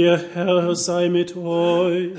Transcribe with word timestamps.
Der 0.00 0.18
Herr 0.32 0.74
sei 0.76 1.10
mit 1.10 1.36
euch. 1.36 2.16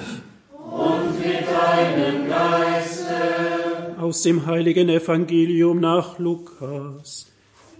Und 0.54 1.20
mit 1.20 1.48
deinem 1.48 2.30
Geiste. 2.30 3.96
Aus 4.00 4.22
dem 4.22 4.46
heiligen 4.46 4.88
Evangelium 4.88 5.80
nach 5.80 6.20
Lukas. 6.20 7.32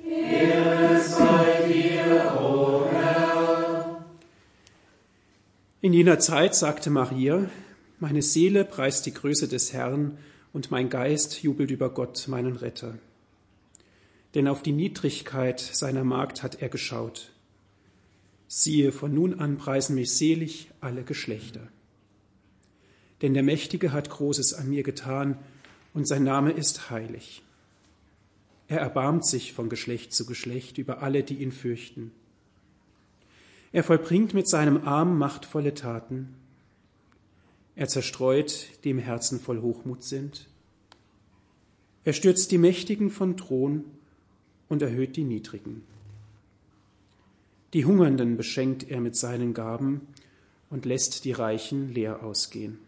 Ehre 0.04 1.00
sei 1.00 1.68
dir, 1.71 2.34
o 2.36 2.88
Herr. 2.92 4.04
In 5.82 5.93
jener 5.93 6.18
Zeit 6.18 6.56
sagte 6.56 6.89
Maria, 6.89 7.47
meine 8.00 8.24
Seele 8.24 8.65
preist 8.65 9.06
die 9.06 9.14
Größe 9.14 9.47
des 9.47 9.71
Herrn 9.71 10.18
und 10.52 10.71
mein 10.71 10.89
Geist 10.89 11.43
jubelt 11.43 11.70
über 11.70 11.92
Gott, 11.92 12.28
meinen 12.28 12.56
Retter. 12.56 12.96
Denn 14.33 14.47
auf 14.47 14.64
die 14.64 14.71
Niedrigkeit 14.71 15.60
seiner 15.60 16.04
Magd 16.04 16.42
hat 16.42 16.60
er 16.60 16.70
geschaut. 16.70 17.32
Siehe, 18.54 18.91
von 18.91 19.14
nun 19.14 19.39
an 19.39 19.57
preisen 19.57 19.96
mich 19.96 20.11
selig 20.11 20.68
alle 20.82 21.04
Geschlechter. 21.04 21.69
Denn 23.21 23.33
der 23.33 23.43
Mächtige 23.43 23.93
hat 23.93 24.09
Großes 24.09 24.54
an 24.55 24.68
mir 24.68 24.83
getan, 24.83 25.37
und 25.93 26.05
sein 26.05 26.25
Name 26.25 26.51
ist 26.51 26.89
heilig. 26.89 27.43
Er 28.68 28.79
erbarmt 28.79 29.25
sich 29.25 29.54
von 29.54 29.69
Geschlecht 29.69 30.14
zu 30.14 30.25
Geschlecht 30.25 30.78
über 30.78 31.01
alle, 31.01 31.23
die 31.23 31.36
ihn 31.36 31.54
fürchten. 31.54 32.11
Er 33.72 33.86
vollbringt 33.86 34.33
mit 34.33 34.50
seinem 34.50 34.86
Arm 34.86 35.17
machtvolle 35.17 35.73
Taten. 35.73 36.36
Er 37.78 37.88
zerstreut, 37.88 38.67
die 38.83 38.89
im 38.89 39.00
Herzen 39.00 39.39
voll 39.39 39.61
Hochmut 39.61 40.04
sind. 40.04 40.50
Er 42.04 42.11
stürzt 42.11 42.52
die 42.52 42.58
Mächtigen 42.58 43.11
von 43.11 43.38
Thron 43.38 43.86
und 44.67 44.81
erhöht 44.81 45.16
die 45.16 45.23
Niedrigen. 45.23 45.83
Die 47.73 47.86
Hungernden 47.86 48.38
beschenkt 48.38 48.89
er 48.89 49.00
mit 49.00 49.16
seinen 49.16 49.53
Gaben 49.53 50.08
und 50.69 50.86
lässt 50.86 51.25
die 51.25 51.31
Reichen 51.31 51.94
leer 51.94 52.23
ausgehen. 52.23 52.80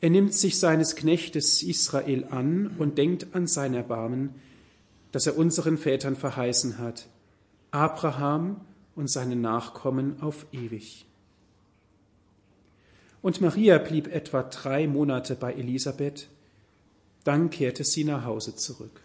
Er 0.00 0.10
nimmt 0.10 0.32
sich 0.32 0.58
seines 0.58 0.96
Knechtes 0.96 1.62
Israel 1.62 2.24
an 2.30 2.74
und 2.78 2.98
denkt 2.98 3.34
an 3.34 3.46
sein 3.46 3.74
Erbarmen, 3.74 4.34
das 5.12 5.26
er 5.26 5.36
unseren 5.36 5.76
Vätern 5.76 6.14
verheißen 6.16 6.78
hat, 6.78 7.08
Abraham 7.72 8.60
und 8.94 9.10
seinen 9.10 9.40
Nachkommen 9.40 10.20
auf 10.22 10.46
ewig. 10.52 11.04
Und 13.20 13.40
Maria 13.40 13.78
blieb 13.78 14.06
etwa 14.06 14.44
drei 14.44 14.86
Monate 14.86 15.34
bei 15.34 15.52
Elisabeth, 15.52 16.28
dann 17.24 17.50
kehrte 17.50 17.84
sie 17.84 18.04
nach 18.04 18.24
Hause 18.24 18.54
zurück. 18.54 19.00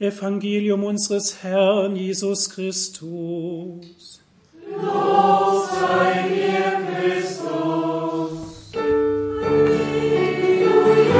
Evangelium 0.00 0.82
unseres 0.82 1.44
Herrn 1.44 1.94
Jesus 1.94 2.50
Christus. 2.50 4.20
Lob 4.68 5.70
sei 5.70 6.28
dir, 6.28 6.82
Christus. 6.90 8.72
Halleluja, 9.54 11.14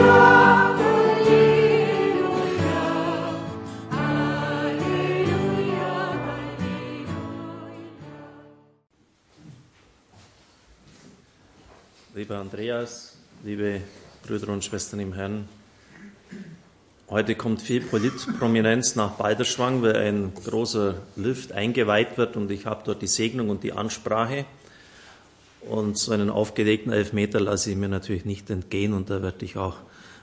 Halleluja, 0.77 2.35
Halleluja. 3.93 5.15
Lieber 12.17 12.39
Andreas, 12.39 13.17
liebe 13.45 13.83
Brüder 14.27 14.49
und 14.49 14.65
Schwestern 14.65 14.99
im 14.99 15.13
Herrn, 15.13 15.49
heute 17.15 17.37
kommt 17.37 17.63
viel 17.63 17.81
Politprominenz 17.81 18.97
nach 18.97 19.13
Balderschwang, 19.13 19.83
weil 19.83 19.95
ein 19.95 20.33
großer 20.35 20.97
Lift 21.15 21.53
eingeweiht 21.53 22.19
wird 22.19 22.37
und 22.37 22.51
ich 22.51 22.67
habe 22.67 22.83
dort 22.85 23.03
die 23.03 23.07
Segnung 23.07 23.51
und 23.51 23.63
die 23.63 23.73
Ansprache. 23.73 24.47
Und 25.61 25.97
so 25.97 26.11
einen 26.11 26.29
aufgelegten 26.29 26.93
Elfmeter 26.93 27.39
lasse 27.39 27.71
ich 27.71 27.77
mir 27.77 27.89
natürlich 27.89 28.25
nicht 28.25 28.51
entgehen 28.51 28.93
und 28.93 29.11
da 29.11 29.23
werde 29.23 29.45
ich 29.45 29.57
auch 29.57 29.77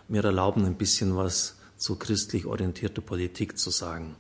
mir 0.10 0.22
erlauben, 0.22 0.66
ein 0.66 0.76
bisschen 0.76 1.16
was 1.16 1.56
zu 1.78 1.96
christlich 1.96 2.46
orientierter 2.46 3.02
Politik 3.02 3.58
zu 3.58 3.70
sagen. 3.70 4.18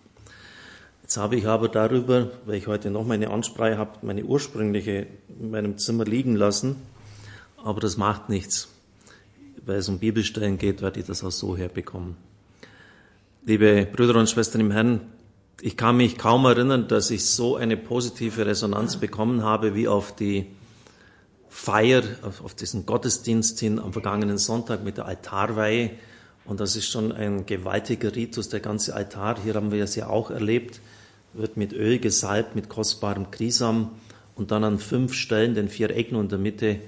Jetzt 1.01 1.17
habe 1.17 1.35
ich 1.35 1.47
aber 1.47 1.67
darüber, 1.67 2.31
weil 2.45 2.55
ich 2.55 2.67
heute 2.67 2.89
noch 2.89 3.05
meine 3.05 3.31
Ansprache 3.31 3.77
habe, 3.77 3.99
meine 4.01 4.23
ursprüngliche 4.23 5.07
in 5.41 5.51
meinem 5.51 5.77
Zimmer 5.77 6.05
liegen 6.05 6.37
lassen. 6.37 6.77
Aber 7.57 7.81
das 7.81 7.97
macht 7.97 8.29
nichts. 8.29 8.69
Weil 9.65 9.79
es 9.79 9.89
um 9.89 9.99
Bibelstellen 9.99 10.57
geht, 10.57 10.81
werde 10.81 11.01
ich 11.01 11.05
das 11.05 11.21
auch 11.21 11.31
so 11.31 11.57
herbekommen. 11.57 12.30
Liebe 13.43 13.87
Brüder 13.91 14.19
und 14.19 14.29
Schwestern 14.29 14.61
im 14.61 14.69
Herrn, 14.69 15.01
ich 15.61 15.75
kann 15.75 15.97
mich 15.97 16.19
kaum 16.19 16.45
erinnern, 16.45 16.87
dass 16.87 17.09
ich 17.09 17.25
so 17.25 17.55
eine 17.55 17.75
positive 17.75 18.45
Resonanz 18.45 18.97
bekommen 18.97 19.41
habe 19.41 19.73
wie 19.73 19.87
auf 19.87 20.15
die 20.15 20.45
Feier, 21.49 22.03
auf 22.21 22.53
diesen 22.53 22.85
Gottesdienst 22.85 23.59
hin 23.59 23.79
am 23.79 23.93
vergangenen 23.93 24.37
Sonntag 24.37 24.83
mit 24.83 24.97
der 24.97 25.07
Altarweihe. 25.07 25.89
Und 26.45 26.59
das 26.59 26.75
ist 26.75 26.85
schon 26.85 27.11
ein 27.11 27.47
gewaltiger 27.47 28.15
Ritus, 28.15 28.49
der 28.49 28.59
ganze 28.59 28.93
Altar. 28.93 29.39
Hier 29.43 29.55
haben 29.55 29.71
wir 29.71 29.83
es 29.83 29.95
ja 29.95 30.05
auch 30.05 30.29
erlebt, 30.29 30.79
wird 31.33 31.57
mit 31.57 31.73
Öl 31.73 31.97
gesalbt, 31.97 32.55
mit 32.55 32.69
kostbarem 32.69 33.31
Krisam 33.31 33.89
und 34.35 34.51
dann 34.51 34.63
an 34.63 34.77
fünf 34.77 35.15
Stellen, 35.15 35.55
den 35.55 35.67
vier 35.67 35.89
Ecken 35.89 36.15
und 36.15 36.31
der 36.31 36.37
Mitte, 36.37 36.79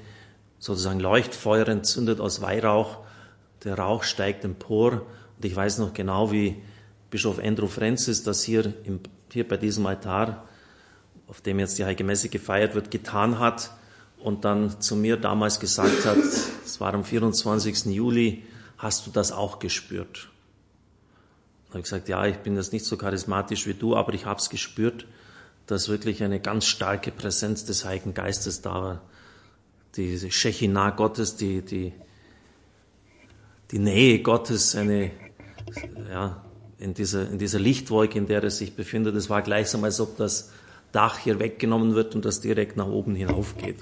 sozusagen 0.60 1.00
Leuchtfeuer 1.00 1.68
entzündet 1.68 2.20
aus 2.20 2.44
Weihrauch. 2.44 3.00
Der 3.64 3.80
Rauch 3.80 4.04
steigt 4.04 4.46
empor. 4.46 5.02
Und 5.38 5.46
ich 5.46 5.56
weiß 5.56 5.80
noch 5.80 5.94
genau, 5.94 6.32
wie 6.32 6.62
Bischof 7.10 7.40
Andrew 7.40 7.68
Francis 7.68 8.24
das 8.24 8.44
hier, 8.44 8.74
im, 8.86 9.00
hier 9.32 9.48
bei 9.48 9.58
diesem 9.58 9.86
Altar, 9.86 10.48
auf 11.28 11.42
dem 11.42 11.60
jetzt 11.60 11.78
die 11.78 11.86
Heilige 11.86 12.04
Messe 12.04 12.30
gefeiert 12.30 12.76
wird, 12.76 12.92
getan 12.92 13.40
hat 13.40 13.72
und 14.20 14.46
dann 14.46 14.82
zu 14.82 14.96
mir 14.96 15.18
damals 15.18 15.60
gesagt 15.60 16.06
hat, 16.06 16.18
es 16.18 16.80
war 16.80 16.94
am 16.94 17.04
24. 17.04 17.86
Juli, 17.86 18.44
hast 18.78 19.08
du 19.08 19.12
das 19.12 19.32
auch 19.32 19.60
gespürt? 19.60 20.30
Da 21.66 21.70
habe 21.70 21.80
ich 21.80 21.86
gesagt, 21.86 22.10
ja, 22.10 22.26
ich 22.26 22.38
bin 22.38 22.56
jetzt 22.56 22.74
nicht 22.74 22.86
so 22.86 22.98
charismatisch 22.98 23.66
wie 23.68 23.74
du, 23.74 23.96
aber 23.96 24.14
ich 24.14 24.26
habe 24.26 24.40
es 24.40 24.50
gespürt, 24.50 25.08
dass 25.66 25.90
wirklich 25.90 26.24
eine 26.24 26.40
ganz 26.40 26.66
starke 26.66 27.12
Präsenz 27.12 27.66
des 27.66 27.86
Heiligen 27.86 28.14
Geistes 28.14 28.62
da 28.62 28.82
war 28.82 29.02
diese 29.96 30.32
Shechinah 30.32 30.92
Gottes, 30.92 31.36
die, 31.36 31.62
die, 31.62 31.94
die 33.72 33.80
Nähe 33.80 34.22
Gottes, 34.22 34.76
eine, 34.76 35.12
ja, 36.10 36.44
in 36.80 36.94
dieser, 36.94 37.30
in 37.30 37.38
dieser 37.38 37.60
Lichtwolke, 37.60 38.18
in 38.18 38.28
der 38.28 38.44
er 38.44 38.52
sich 38.52 38.76
befindet. 38.76 39.16
Es 39.16 39.30
war 39.30 39.42
gleichsam, 39.42 39.84
als 39.84 40.00
ob 40.00 40.18
das 40.18 40.52
Dach 40.92 41.18
hier 41.18 41.40
weggenommen 41.40 41.96
wird 41.96 42.16
und 42.16 42.26
das 42.26 42.42
direkt 42.42 42.78
nach 42.78 42.88
oben 42.88 43.16
hinaufgeht. 43.16 43.78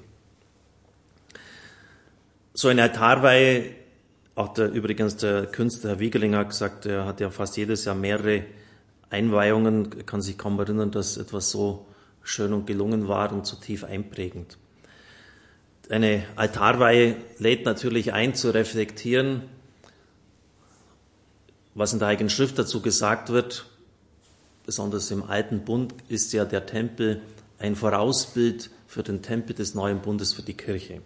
So 2.54 2.68
eine 2.68 2.84
Altarweihe, 2.84 3.72
auch 4.36 4.54
der, 4.54 4.72
übrigens 4.72 5.18
der 5.18 5.46
Künstler 5.46 5.92
Herr 5.92 6.00
Wiegerling 6.00 6.36
hat 6.36 6.50
gesagt, 6.50 6.86
er 6.86 7.06
hat 7.06 7.20
ja 7.20 7.30
fast 7.30 7.58
jedes 7.58 7.86
Jahr 7.86 7.96
mehrere 7.96 8.46
Einweihungen, 9.10 10.06
kann 10.06 10.22
sich 10.22 10.38
kaum 10.38 10.58
erinnern, 10.60 10.92
dass 10.92 11.18
etwas 11.18 11.52
so 11.52 11.86
schön 12.24 12.54
und 12.54 12.66
gelungen 12.66 13.08
war 13.08 13.34
und 13.34 13.46
so 13.46 13.58
tief 13.58 13.84
einprägend. 13.84 14.58
Eine 15.90 16.24
Altarweihe 16.38 17.18
lädt 17.40 17.66
natürlich 17.66 18.14
ein, 18.14 18.36
zu 18.36 18.54
reflektieren, 18.54 19.44
was 21.74 21.94
in 21.94 22.00
der 22.00 22.10
Heiligen 22.10 22.30
Schrift 22.30 22.60
dazu 22.60 22.82
gesagt 22.82 23.30
wird. 23.30 23.66
Besonders 24.66 25.12
im 25.12 25.24
Alten 25.24 25.64
Bund 25.64 25.94
ist 26.08 26.34
ja 26.34 26.46
der 26.46 26.66
Tempel 26.66 27.22
ein 27.60 27.76
Vorausbild 27.76 28.70
für 28.88 29.04
den 29.04 29.22
Tempel 29.22 29.56
des 29.56 29.76
neuen 29.76 30.02
Bundes, 30.02 30.34
für 30.34 30.42
die 30.42 30.56
Kirche. 30.56 31.02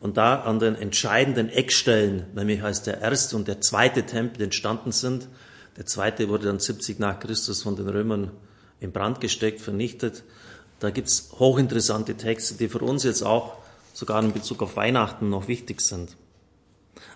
Und 0.00 0.16
da 0.16 0.40
an 0.40 0.58
den 0.58 0.74
entscheidenden 0.74 1.48
Eckstellen, 1.48 2.26
nämlich 2.34 2.62
als 2.62 2.82
der 2.82 3.00
erste 3.00 3.36
und 3.36 3.46
der 3.46 3.60
zweite 3.60 4.04
Tempel 4.04 4.42
entstanden 4.42 4.92
sind, 4.92 5.28
der 5.76 5.86
zweite 5.86 6.28
wurde 6.28 6.46
dann 6.46 6.58
70 6.58 6.98
nach 6.98 7.18
Christus 7.20 7.62
von 7.62 7.76
den 7.76 7.88
Römern 7.88 8.32
in 8.80 8.92
Brand 8.92 9.20
gesteckt, 9.20 9.60
vernichtet, 9.60 10.24
da 10.80 10.90
gibt's 10.90 11.30
hochinteressante 11.38 12.16
Texte, 12.16 12.54
die 12.54 12.68
für 12.68 12.80
uns 12.80 13.04
jetzt 13.04 13.22
auch 13.22 13.58
sogar 13.92 14.20
in 14.22 14.32
Bezug 14.32 14.62
auf 14.62 14.76
Weihnachten 14.76 15.30
noch 15.30 15.46
wichtig 15.46 15.80
sind. 15.80 16.16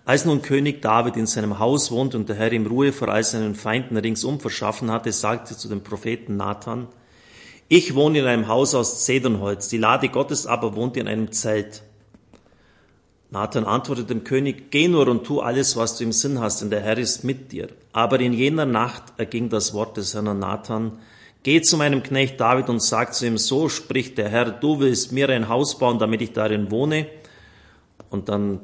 Als 0.07 0.25
nun 0.25 0.41
König 0.41 0.83
David 0.83 1.17
in 1.17 1.27
seinem 1.27 1.59
Haus 1.59 1.91
wohnt 1.91 2.15
und 2.15 2.29
der 2.29 2.37
Herr 2.37 2.53
ihm 2.53 2.65
Ruhe 2.65 2.93
vor 2.93 3.09
all 3.09 3.25
seinen 3.25 3.57
Feinden 3.57 3.97
ringsum 3.97 4.39
verschaffen 4.39 4.91
hatte, 4.91 5.11
sagte 5.11 5.57
zu 5.57 5.69
dem 5.69 5.83
Propheten 5.83 6.37
Nathan, 6.37 6.87
ich 7.67 7.97
wohne 7.97 8.21
in 8.21 8.27
einem 8.27 8.47
Haus 8.47 8.77
aus 8.77 9.05
Zedernholz, 9.05 9.67
die 9.67 9.79
Lade 9.79 10.09
Gottes 10.09 10.47
aber 10.47 10.77
wohnt 10.77 10.97
in 10.97 11.09
einem 11.09 11.33
Zelt. 11.33 11.83
Nathan 13.33 13.65
antwortete 13.65 14.07
dem 14.07 14.23
König, 14.23 14.71
geh 14.71 14.87
nur 14.87 15.09
und 15.09 15.25
tu 15.25 15.41
alles, 15.41 15.77
was 15.77 15.99
du 15.99 16.05
im 16.05 16.13
Sinn 16.13 16.41
hast, 16.41 16.63
denn 16.63 16.71
der 16.71 16.83
Herr 16.83 16.97
ist 16.97 17.25
mit 17.25 17.51
dir. 17.51 17.67
Aber 17.93 18.21
in 18.21 18.33
jener 18.33 18.65
Nacht 18.65 19.03
erging 19.17 19.49
das 19.49 19.75
Wort 19.75 19.97
des 19.97 20.15
Herrn 20.15 20.29
an 20.29 20.39
Nathan, 20.39 20.93
Geh 21.43 21.61
zu 21.61 21.77
meinem 21.77 22.03
Knecht 22.03 22.41
David 22.41 22.69
und 22.69 22.83
sag 22.83 23.15
zu 23.15 23.25
ihm, 23.25 23.39
so 23.39 23.69
spricht 23.69 24.19
der 24.19 24.29
Herr, 24.29 24.51
du 24.51 24.81
willst 24.81 25.13
mir 25.13 25.29
ein 25.29 25.49
Haus 25.49 25.79
bauen, 25.79 26.01
damit 26.01 26.21
ich 26.21 26.33
darin 26.33 26.73
wohne. 26.73 27.07
Und 28.11 28.29
dann 28.29 28.63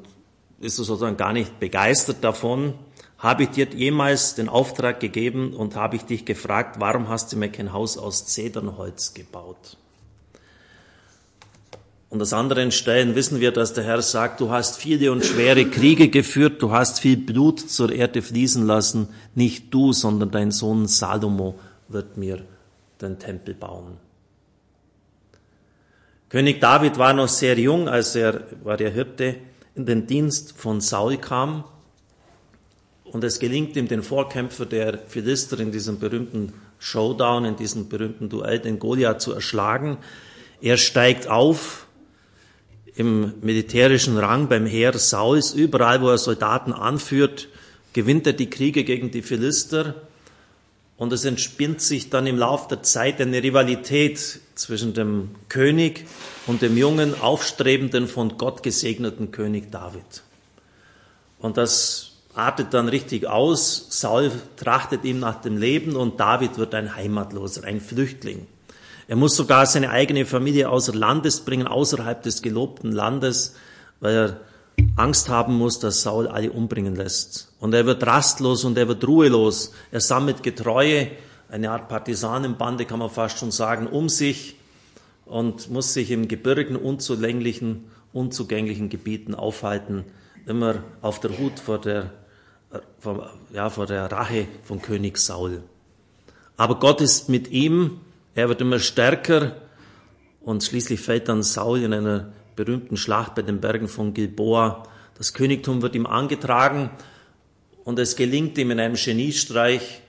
ist 0.63 0.77
sozusagen 0.77 1.17
gar 1.17 1.33
nicht 1.33 1.61
begeistert 1.61 2.25
davon, 2.25 2.75
Habe 3.23 3.45
ich 3.45 3.51
dir 3.51 3.69
jemals 3.69 4.35
den 4.35 4.49
Auftrag 4.49 4.99
gegeben 4.99 5.55
und 5.55 5.77
habe 5.77 5.95
ich 5.95 6.03
dich 6.03 6.25
gefragt, 6.25 6.81
warum 6.81 7.09
hast 7.09 7.33
du 7.33 7.37
mir 7.37 7.51
kein 7.51 7.73
Haus 7.73 7.97
aus 7.97 8.27
Zedernholz 8.27 9.15
gebaut? 9.15 9.77
Und 12.11 12.21
aus 12.21 12.33
anderen 12.33 12.73
Stellen 12.73 13.15
wissen 13.15 13.39
wir, 13.39 13.53
dass 13.53 13.75
der 13.75 13.85
Herr 13.85 14.03
sagt, 14.03 14.41
du 14.41 14.51
hast 14.51 14.77
viele 14.77 15.13
und 15.13 15.25
schwere 15.25 15.65
Kriege 15.67 16.09
geführt, 16.09 16.61
du 16.61 16.73
hast 16.73 16.99
viel 16.99 17.17
Blut 17.17 17.61
zur 17.61 17.93
Erde 17.93 18.23
fließen 18.23 18.67
lassen, 18.67 19.09
nicht 19.37 19.73
du, 19.73 19.93
sondern 19.93 20.33
dein 20.33 20.51
Sohn 20.51 20.89
Salomo 20.89 21.55
wird 21.87 22.17
mir 22.17 22.45
den 23.01 23.21
Tempel 23.21 23.55
bauen. 23.55 23.99
König 26.29 26.61
David 26.61 26.99
war 26.99 27.13
noch 27.13 27.29
sehr 27.29 27.57
jung, 27.57 27.89
als 27.89 28.17
er, 28.17 28.41
war 28.65 28.77
der 28.77 28.91
Hirte, 28.91 29.37
in 29.75 29.87
den 29.87 30.07
Dienst 30.07 30.55
von 30.57 30.81
Saul 30.81 31.17
kam. 31.17 31.65
Und 33.05 33.25
es 33.25 33.39
gelingt 33.39 33.77
ihm, 33.77 33.89
den 33.89 34.03
Vorkämpfer 34.03 34.67
der 34.67 34.99
Philister 35.07 35.61
in 35.61 35.73
diesem 35.73 35.99
berühmten 35.99 36.53
Showdown, 36.79 37.45
in 37.45 37.57
diesem 37.57 37.89
berühmten 37.89 38.29
Duell, 38.29 38.59
den 38.59 38.79
Goliath 38.79 39.21
zu 39.21 39.33
erschlagen. 39.33 39.99
Er 40.61 40.77
steigt 40.77 41.29
auf 41.29 41.87
im 42.95 43.35
militärischen 43.41 44.19
Rang 44.19 44.49
beim 44.49 44.67
Heer 44.67 44.99
Sauls, 44.99 45.55
überall 45.55 46.01
wo 46.01 46.09
er 46.09 46.19
Soldaten 46.19 46.73
anführt, 46.73 47.49
gewinnt 47.93 48.27
er 48.27 48.33
die 48.33 48.51
Kriege 48.51 48.85
gegen 48.85 49.11
die 49.11 49.23
Philister 49.23 49.95
und 51.03 51.13
es 51.13 51.25
entspinnt 51.25 51.81
sich 51.81 52.11
dann 52.11 52.29
im 52.29 52.39
Laufe 52.39 52.69
der 52.69 52.85
Zeit 52.85 53.21
eine 53.21 53.43
Rivalität 53.43 54.39
zwischen 54.55 54.95
dem 54.95 55.31
König 55.49 56.07
und 56.47 56.63
dem 56.63 56.77
jungen, 56.77 57.21
aufstrebenden, 57.21 58.07
von 58.07 58.39
Gott 58.39 58.63
gesegneten 58.63 59.33
König 59.33 59.73
David. 59.73 60.23
Und 61.41 61.57
das 61.57 62.13
artet 62.37 62.73
dann 62.73 62.87
richtig 62.87 63.27
aus. 63.27 63.89
Saul 63.91 64.31
trachtet 64.57 65.05
ihm 65.05 65.19
nach 65.19 65.41
dem 65.41 65.57
Leben 65.57 65.97
und 65.97 66.21
David 66.21 66.57
wird 66.57 66.73
ein 66.73 66.95
Heimatloser, 66.95 67.65
ein 67.65 67.81
Flüchtling. 67.81 68.47
Er 69.09 69.17
muss 69.17 69.35
sogar 69.35 69.67
seine 69.67 69.91
eigene 69.91 70.25
Familie 70.25 70.71
außer 70.71 70.95
Landes 70.95 71.41
bringen, 71.41 71.67
außerhalb 71.67 72.23
des 72.23 72.43
gelobten 72.43 72.93
Landes, 72.93 73.57
weil 73.99 74.15
er 74.15 74.41
Angst 74.97 75.29
haben 75.29 75.57
muss, 75.57 75.79
dass 75.79 76.03
Saul 76.03 76.29
alle 76.29 76.53
umbringen 76.53 76.95
lässt. 76.95 77.53
Und 77.61 77.75
er 77.75 77.87
wird 77.87 78.07
rastlos 78.07 78.65
und 78.65 78.77
er 78.77 78.89
wird 78.89 79.07
ruhelos. 79.07 79.73
Er 79.91 80.01
sammelt 80.01 80.43
Getreue, 80.43 81.09
eine 81.49 81.71
Art 81.71 81.89
Partisanenbande 81.89 82.85
kann 82.85 82.99
man 82.99 83.11
fast 83.11 83.39
schon 83.39 83.51
sagen, 83.51 83.87
um 83.87 84.09
sich 84.09 84.57
und 85.27 85.71
muss 85.71 85.93
sich 85.93 86.11
im 86.11 86.29
Gebirgen 86.29 86.77
unzulänglichen, 86.77 87.85
unzugänglichen 88.13 88.89
Gebieten 88.89 89.35
aufhalten, 89.35 90.05
immer 90.47 90.83
auf 91.01 91.21
der 91.21 91.39
Hut 91.39 91.59
vor 91.59 91.79
der, 91.79 92.11
vor, 92.99 93.31
ja, 93.53 93.71
vor 93.71 93.87
der 93.87 94.11
Rache 94.11 94.47
von 94.63 94.81
König 94.81 95.19
Saul. 95.19 95.63
Aber 96.57 96.79
Gott 96.79 97.01
ist 97.01 97.29
mit 97.29 97.51
ihm 97.51 98.01
er 98.35 98.49
wird 98.49 98.61
immer 98.61 98.79
stärker 98.79 99.57
und 100.41 100.65
schließlich 100.65 101.01
fällt 101.01 101.29
dann 101.29 101.43
Saul 101.43 101.83
in 101.83 101.93
einer 101.93 102.33
berühmten 102.57 102.97
Schlacht 102.97 103.35
bei 103.35 103.43
den 103.43 103.61
Bergen 103.61 103.89
von 103.89 104.15
Gilboa. 104.15 104.85
Das 105.17 105.35
Königtum 105.35 105.83
wird 105.83 105.95
ihm 105.95 106.07
angetragen 106.07 106.91
und 107.85 107.99
es 107.99 108.17
gelingt 108.17 108.59
ihm 108.59 108.71
in 108.71 108.81
einem 108.81 108.97
Geniestreich, 108.97 110.03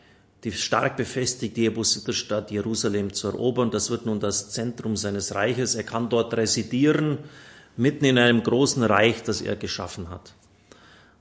die 0.44 0.52
stark 0.52 0.98
befestigte 0.98 1.62
Jebusiterstadt 1.62 2.52
Jerusalem 2.52 3.14
zu 3.14 3.28
erobern. 3.28 3.72
Das 3.72 3.90
wird 3.90 4.06
nun 4.06 4.20
das 4.20 4.52
Zentrum 4.52 4.98
seines 4.98 5.36
Reiches. 5.36 5.76
Er 5.76 5.84
kann 5.84 6.10
dort 6.10 6.34
residieren, 6.36 7.20
mitten 7.78 8.06
in 8.06 8.18
einem 8.18 8.44
großen 8.44 8.84
Reich, 8.84 9.24
das 9.24 9.42
er 9.42 9.56
geschaffen 9.56 10.10
hat. 10.10 10.34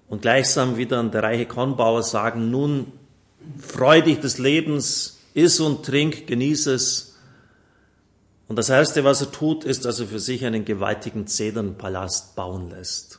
Und 0.09 0.23
gleichsam 0.23 0.77
wie 0.77 0.87
dann 0.87 1.11
der 1.11 1.23
reiche 1.23 1.47
Kornbauer 1.47 2.03
sagen, 2.03 2.51
nun 2.51 2.93
freu 3.59 4.03
dich 4.03 4.21
des 4.21 4.39
Lebens, 4.39 5.21
Iss 5.35 5.61
und 5.61 5.87
trink, 5.87 6.27
genieß 6.27 6.67
es. 6.67 7.12
Und 8.53 8.57
das 8.57 8.69
Erste, 8.69 9.03
was 9.03 9.23
er 9.23 9.33
tut, 9.33 9.65
ist, 9.65 9.87
dass 9.87 9.99
er 9.99 10.09
für 10.09 10.21
sich 10.21 10.45
einen 10.45 10.67
gewaltigen 10.67 11.27
Zedernpalast 11.27 12.37
bauen 12.37 12.69
lässt. 12.69 13.19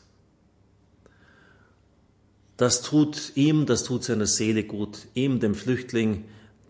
Das 2.56 2.84
tut 2.84 3.32
ihm, 3.34 3.66
das 3.66 3.84
tut 3.84 4.04
seiner 4.04 4.28
Seele 4.28 4.64
gut. 4.64 5.08
Ihm, 5.16 5.40
dem 5.40 5.56
Flüchtling, 5.56 6.26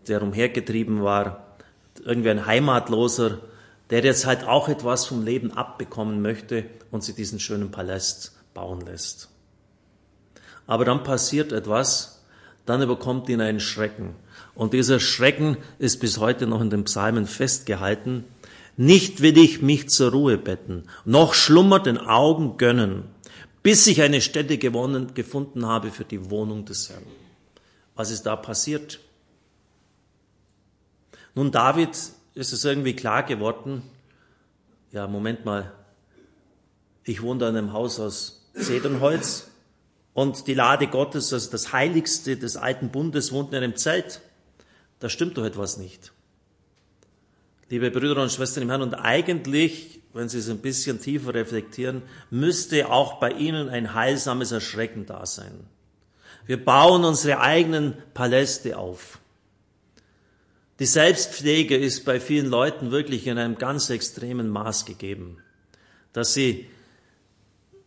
der 0.08 0.22
umhergetrieben 0.22 1.02
war, 1.02 1.58
irgendwie 2.06 2.30
ein 2.30 2.46
Heimatloser, 2.46 3.40
der 3.90 4.02
jetzt 4.02 4.24
halt 4.24 4.44
auch 4.44 4.70
etwas 4.70 5.04
vom 5.04 5.26
Leben 5.26 5.52
abbekommen 5.52 6.22
möchte 6.22 6.64
und 6.90 7.04
sich 7.04 7.14
diesen 7.14 7.40
schönen 7.40 7.70
Palast 7.70 8.32
bauen 8.54 8.80
lässt. 8.80 9.28
Aber 10.66 10.86
dann 10.86 11.02
passiert 11.02 11.52
etwas, 11.52 12.24
dann 12.64 12.80
überkommt 12.80 13.28
ihn 13.28 13.42
ein 13.42 13.60
Schrecken. 13.60 14.14
Und 14.54 14.72
dieser 14.72 15.00
Schrecken 15.00 15.58
ist 15.78 16.00
bis 16.00 16.16
heute 16.16 16.46
noch 16.46 16.62
in 16.62 16.70
den 16.70 16.84
Psalmen 16.84 17.26
festgehalten. 17.26 18.24
Nicht 18.76 19.22
will 19.22 19.38
ich 19.38 19.62
mich 19.62 19.88
zur 19.88 20.10
Ruhe 20.10 20.36
betten, 20.36 20.88
noch 21.04 21.34
schlummert 21.34 21.86
den 21.86 21.98
Augen 21.98 22.56
gönnen, 22.56 23.04
bis 23.62 23.86
ich 23.86 24.02
eine 24.02 24.20
Stätte 24.20 24.58
gewonnen, 24.58 25.14
gefunden 25.14 25.66
habe 25.66 25.90
für 25.90 26.04
die 26.04 26.30
Wohnung 26.30 26.64
des 26.64 26.90
Herrn. 26.90 27.04
Was 27.94 28.10
ist 28.10 28.24
da 28.24 28.34
passiert? 28.34 29.00
Nun, 31.34 31.52
David 31.52 31.90
ist 32.34 32.52
es 32.52 32.64
irgendwie 32.64 32.96
klar 32.96 33.22
geworden, 33.22 33.82
ja, 34.90 35.06
Moment 35.06 35.44
mal, 35.44 35.72
ich 37.04 37.22
wohne 37.22 37.40
da 37.40 37.48
in 37.48 37.56
einem 37.56 37.72
Haus 37.72 38.00
aus 38.00 38.50
Zedernholz 38.54 39.48
und 40.14 40.46
die 40.46 40.54
Lade 40.54 40.86
Gottes, 40.86 41.32
also 41.32 41.50
das 41.50 41.72
Heiligste 41.72 42.36
des 42.36 42.56
alten 42.56 42.90
Bundes, 42.90 43.32
wohnt 43.32 43.52
in 43.52 43.58
einem 43.58 43.76
Zelt 43.76 44.20
da 45.04 45.10
stimmt 45.10 45.36
doch 45.36 45.44
etwas 45.44 45.76
nicht. 45.76 46.13
Liebe 47.70 47.90
Brüder 47.90 48.22
und 48.22 48.30
Schwestern 48.30 48.64
im 48.64 48.70
Herrn, 48.70 48.82
und 48.82 48.94
eigentlich, 48.94 50.00
wenn 50.12 50.28
Sie 50.28 50.38
es 50.38 50.48
ein 50.48 50.58
bisschen 50.58 51.00
tiefer 51.00 51.34
reflektieren, 51.34 52.02
müsste 52.30 52.90
auch 52.90 53.18
bei 53.20 53.30
Ihnen 53.30 53.68
ein 53.68 53.94
heilsames 53.94 54.52
Erschrecken 54.52 55.06
da 55.06 55.26
sein. 55.26 55.66
Wir 56.46 56.62
bauen 56.62 57.04
unsere 57.04 57.40
eigenen 57.40 57.94
Paläste 58.12 58.76
auf. 58.76 59.18
Die 60.78 60.86
Selbstpflege 60.86 61.76
ist 61.76 62.04
bei 62.04 62.18
vielen 62.20 62.46
Leuten 62.46 62.90
wirklich 62.90 63.26
in 63.26 63.38
einem 63.38 63.56
ganz 63.56 63.90
extremen 63.90 64.48
Maß 64.48 64.84
gegeben, 64.84 65.38
dass 66.12 66.34
sie 66.34 66.68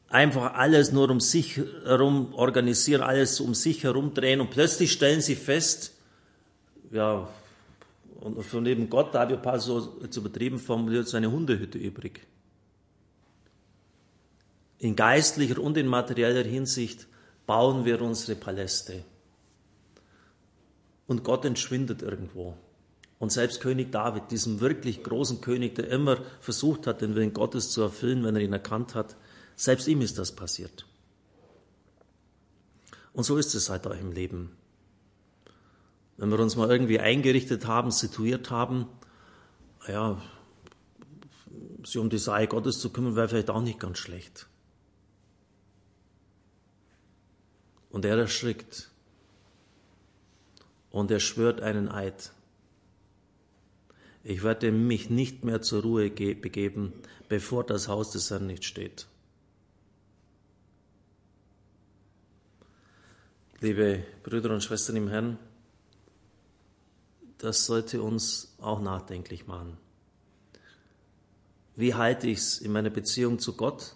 einfach 0.08 0.54
alles 0.54 0.94
nur 0.94 1.10
um 1.10 1.20
sich 1.20 1.58
herum 1.58 2.34
organisieren, 2.34 3.02
alles 3.02 3.42
um 3.42 3.54
sich 3.54 3.84
herum 3.84 4.14
drehen 4.14 4.40
und 4.40 4.52
plötzlich 4.52 4.94
stellen 4.94 5.20
sie 5.20 5.36
fest, 5.36 5.96
ja, 6.92 7.28
und 8.22 8.44
von 8.44 8.64
neben 8.64 8.90
Gott, 8.90 9.14
da 9.14 9.22
habe 9.22 9.34
ich 9.34 9.38
ein 9.38 9.44
paar 9.44 9.60
so 9.60 10.00
jetzt 10.02 10.18
übertrieben 10.18 10.60
formuliert, 10.60 11.08
so 11.08 11.18
eine 11.18 11.32
Hundehütte 11.32 11.78
übrig. 11.78 12.26
In 14.80 14.96
geistlicher 14.96 15.60
und 15.60 15.78
in 15.78 15.88
materieller 15.88 16.44
Hinsicht 16.44 17.08
bauen 17.46 17.86
wir 17.86 18.02
unsere 18.02 18.38
Paläste. 18.38 19.04
Und 21.08 21.24
Gott 21.24 21.46
entschwindet 21.46 22.02
irgendwo. 22.02 22.56
Und 23.20 23.32
selbst 23.32 23.62
König 23.62 23.92
David, 23.92 24.30
diesem 24.30 24.60
wirklich 24.60 25.04
großen 25.04 25.42
König, 25.42 25.76
der 25.76 25.88
immer 25.90 26.18
versucht 26.40 26.86
hat, 26.86 27.02
den 27.02 27.16
Willen 27.16 27.34
Gottes 27.34 27.72
zu 27.72 27.82
erfüllen, 27.82 28.24
wenn 28.24 28.36
er 28.36 28.42
ihn 28.42 28.54
erkannt 28.54 28.94
hat, 28.94 29.16
selbst 29.56 29.88
ihm 29.88 30.02
ist 30.02 30.20
das 30.20 30.34
passiert. 30.34 30.86
Und 33.14 33.24
so 33.24 33.38
ist 33.38 33.56
es 33.56 33.70
halt 33.70 33.88
auch 33.88 34.00
im 34.00 34.12
Leben. 34.12 34.56
Wenn 36.18 36.32
wir 36.32 36.40
uns 36.40 36.56
mal 36.56 36.70
irgendwie 36.70 37.00
eingerichtet 37.00 37.68
haben, 37.68 37.92
situiert 37.92 38.50
haben, 38.50 38.88
ja, 39.88 40.22
sich 41.84 41.98
um 41.98 42.10
die 42.10 42.18
Sache 42.18 42.48
Gottes 42.48 42.80
zu 42.80 42.92
kümmern, 42.92 43.16
wäre 43.16 43.30
vielleicht 43.30 43.50
auch 43.50 43.62
nicht 43.62 43.80
ganz 43.80 44.00
schlecht. 44.00 44.48
Und 47.90 48.04
er 48.04 48.18
erschrickt. 48.18 48.90
Und 50.90 51.12
er 51.12 51.20
schwört 51.20 51.62
einen 51.62 51.90
Eid. 51.90 52.32
Ich 54.24 54.44
werde 54.44 54.72
mich 54.72 55.10
nicht 55.10 55.46
mehr 55.46 55.62
zur 55.62 55.84
Ruhe 55.84 56.10
begeben, 56.10 56.94
bevor 57.30 57.64
das 57.64 57.88
Haus 57.88 58.12
des 58.12 58.30
Herrn 58.30 58.48
nicht 58.48 58.66
steht. 58.66 59.08
Liebe 63.62 64.04
Brüder 64.24 64.52
und 64.52 64.64
Schwestern 64.64 64.98
im 64.98 65.08
Herrn, 65.08 65.40
das 67.38 67.66
sollte 67.66 68.02
uns 68.02 68.54
auch 68.60 68.82
nachdenklich 68.82 69.48
machen. 69.48 69.78
Wie 71.76 71.94
halte 71.94 72.28
ich 72.28 72.40
es 72.40 72.58
in 72.58 72.72
meiner 72.72 72.90
Beziehung 72.90 73.38
zu 73.38 73.54
Gott 73.54 73.96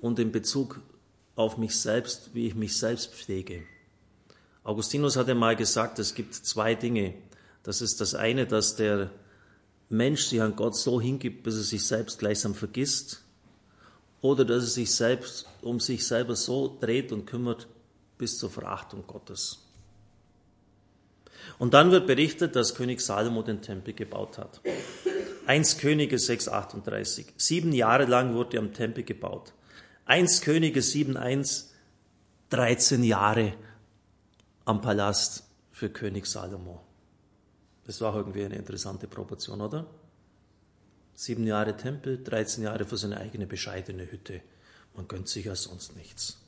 und 0.00 0.18
in 0.18 0.30
Bezug 0.30 0.80
auf 1.36 1.56
mich 1.56 1.78
selbst, 1.78 2.34
wie 2.34 2.46
ich 2.46 2.54
mich 2.54 2.76
selbst 2.76 3.14
pflege? 3.14 3.62
Augustinus 4.62 5.16
hat 5.16 5.28
einmal 5.28 5.56
gesagt, 5.56 5.98
es 5.98 6.14
gibt 6.14 6.34
zwei 6.34 6.74
Dinge. 6.74 7.14
Das 7.62 7.80
ist 7.80 8.00
das 8.00 8.14
eine, 8.14 8.46
dass 8.46 8.76
der 8.76 9.10
Mensch 9.88 10.24
sich 10.24 10.42
an 10.42 10.56
Gott 10.56 10.76
so 10.76 11.00
hingibt, 11.00 11.44
bis 11.44 11.54
er 11.54 11.62
sich 11.62 11.86
selbst 11.86 12.18
gleichsam 12.18 12.54
vergisst, 12.54 13.22
oder 14.20 14.44
dass 14.44 14.64
er 14.64 14.70
sich 14.70 14.94
selbst 14.94 15.46
um 15.62 15.78
sich 15.78 16.06
selber 16.06 16.34
so 16.34 16.76
dreht 16.80 17.12
und 17.12 17.26
kümmert, 17.26 17.68
bis 18.18 18.38
zur 18.38 18.50
Verachtung 18.50 19.06
Gottes. 19.06 19.65
Und 21.58 21.74
dann 21.74 21.90
wird 21.90 22.06
berichtet, 22.06 22.56
dass 22.56 22.74
König 22.74 23.00
Salomo 23.00 23.42
den 23.42 23.62
Tempel 23.62 23.94
gebaut 23.94 24.38
hat. 24.38 24.60
1 25.46 25.78
Könige 25.78 26.16
6,38. 26.16 27.26
Sieben 27.36 27.72
Jahre 27.72 28.04
lang 28.04 28.34
wurde 28.34 28.58
am 28.58 28.72
Tempel 28.72 29.04
gebaut. 29.04 29.52
1 30.06 30.42
Könige 30.42 30.80
7,1. 30.80 31.66
13 32.50 33.02
Jahre 33.02 33.54
am 34.64 34.80
Palast 34.80 35.44
für 35.72 35.90
König 35.90 36.26
Salomo. 36.26 36.80
Das 37.86 38.00
war 38.00 38.14
irgendwie 38.14 38.44
eine 38.44 38.56
interessante 38.56 39.08
Proportion, 39.08 39.60
oder? 39.60 39.86
Sieben 41.14 41.46
Jahre 41.46 41.76
Tempel, 41.76 42.22
13 42.22 42.62
Jahre 42.62 42.84
für 42.84 42.96
seine 42.96 43.18
eigene 43.18 43.46
bescheidene 43.46 44.10
Hütte. 44.10 44.42
Man 44.94 45.08
gönnt 45.08 45.28
sich 45.28 45.46
ja 45.46 45.56
sonst 45.56 45.96
nichts. 45.96 46.38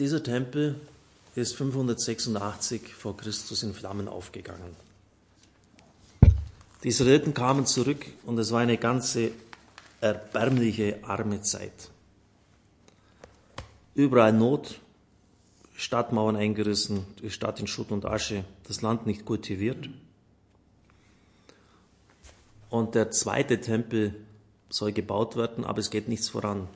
Dieser 0.00 0.22
Tempel 0.22 0.80
ist 1.34 1.54
586 1.56 2.94
vor 2.94 3.18
Christus 3.18 3.62
in 3.62 3.74
Flammen 3.74 4.08
aufgegangen. 4.08 4.74
Die 6.82 6.88
Israeliten 6.88 7.34
kamen 7.34 7.66
zurück 7.66 8.06
und 8.24 8.38
es 8.38 8.50
war 8.50 8.60
eine 8.60 8.78
ganze 8.78 9.32
erbärmliche, 10.00 11.00
arme 11.02 11.42
Zeit. 11.42 11.90
Überall 13.94 14.32
Not, 14.32 14.80
Stadtmauern 15.76 16.36
eingerissen, 16.36 17.04
die 17.22 17.28
Stadt 17.28 17.60
in 17.60 17.66
Schutt 17.66 17.90
und 17.90 18.06
Asche, 18.06 18.44
das 18.66 18.80
Land 18.80 19.04
nicht 19.04 19.26
kultiviert. 19.26 19.90
Und 22.70 22.94
der 22.94 23.10
zweite 23.10 23.60
Tempel 23.60 24.14
soll 24.70 24.92
gebaut 24.92 25.36
werden, 25.36 25.66
aber 25.66 25.80
es 25.80 25.90
geht 25.90 26.08
nichts 26.08 26.30
voran. 26.30 26.68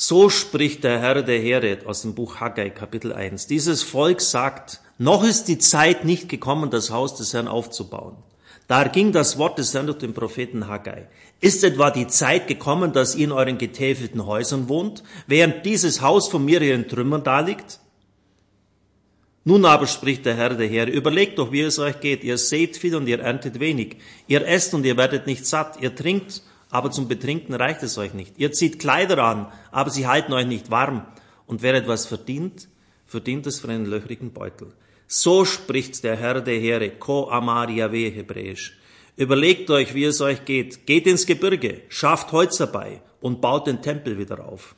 So 0.00 0.30
spricht 0.30 0.84
der 0.84 1.00
Herr 1.00 1.24
der 1.24 1.40
Heere 1.40 1.78
aus 1.84 2.02
dem 2.02 2.14
Buch 2.14 2.36
Haggai, 2.36 2.70
Kapitel 2.70 3.12
1. 3.12 3.48
Dieses 3.48 3.82
Volk 3.82 4.20
sagt, 4.20 4.80
noch 4.96 5.24
ist 5.24 5.48
die 5.48 5.58
Zeit 5.58 6.04
nicht 6.04 6.28
gekommen, 6.28 6.70
das 6.70 6.92
Haus 6.92 7.16
des 7.16 7.34
Herrn 7.34 7.48
aufzubauen. 7.48 8.14
Da 8.68 8.84
ging 8.84 9.10
das 9.10 9.38
Wort 9.38 9.58
des 9.58 9.74
Herrn 9.74 9.86
durch 9.86 9.98
den 9.98 10.14
Propheten 10.14 10.68
Haggai. 10.68 11.08
Ist 11.40 11.64
etwa 11.64 11.90
die 11.90 12.06
Zeit 12.06 12.46
gekommen, 12.46 12.92
dass 12.92 13.16
ihr 13.16 13.24
in 13.24 13.32
euren 13.32 13.58
getäfelten 13.58 14.24
Häusern 14.24 14.68
wohnt, 14.68 15.02
während 15.26 15.66
dieses 15.66 16.00
Haus 16.00 16.28
von 16.28 16.44
mir 16.44 16.62
in 16.62 16.86
Trümmern 16.86 17.24
daliegt? 17.24 17.80
Nun 19.42 19.64
aber 19.64 19.88
spricht 19.88 20.26
der 20.26 20.36
Herr 20.36 20.54
der 20.54 20.68
Heere, 20.68 20.92
überlegt 20.92 21.40
doch, 21.40 21.50
wie 21.50 21.62
es 21.62 21.80
euch 21.80 21.98
geht. 21.98 22.22
Ihr 22.22 22.38
seht 22.38 22.76
viel 22.76 22.94
und 22.94 23.08
ihr 23.08 23.18
erntet 23.18 23.58
wenig. 23.58 23.96
Ihr 24.28 24.46
esst 24.46 24.74
und 24.74 24.86
ihr 24.86 24.96
werdet 24.96 25.26
nicht 25.26 25.44
satt. 25.44 25.82
Ihr 25.82 25.92
trinkt 25.96 26.42
aber 26.70 26.90
zum 26.90 27.08
Betrinken 27.08 27.54
reicht 27.54 27.82
es 27.82 27.98
euch 27.98 28.14
nicht. 28.14 28.38
Ihr 28.38 28.52
zieht 28.52 28.78
Kleider 28.78 29.18
an, 29.18 29.52
aber 29.70 29.90
sie 29.90 30.06
halten 30.06 30.32
euch 30.32 30.46
nicht 30.46 30.70
warm. 30.70 31.06
Und 31.46 31.62
wer 31.62 31.74
etwas 31.74 32.06
verdient, 32.06 32.68
verdient 33.06 33.46
es 33.46 33.60
für 33.60 33.68
einen 33.68 33.86
löchrigen 33.86 34.32
Beutel. 34.32 34.72
So 35.06 35.46
spricht 35.46 36.04
der 36.04 36.16
Herr 36.16 36.42
der 36.42 36.60
Heere, 36.60 36.90
Ko 36.90 37.30
Amar 37.30 37.70
Yahweh 37.70 38.10
hebräisch. 38.10 38.76
Überlegt 39.16 39.70
euch, 39.70 39.94
wie 39.94 40.04
es 40.04 40.20
euch 40.20 40.44
geht. 40.44 40.86
Geht 40.86 41.06
ins 41.06 41.26
Gebirge, 41.26 41.80
schafft 41.88 42.30
Holz 42.32 42.58
herbei 42.58 43.00
und 43.20 43.40
baut 43.40 43.66
den 43.66 43.82
Tempel 43.82 44.18
wieder 44.18 44.46
auf. 44.46 44.76